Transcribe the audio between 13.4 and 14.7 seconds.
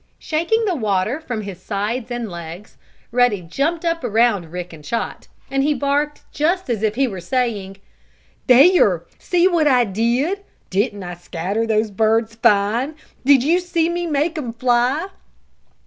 you see me make 'em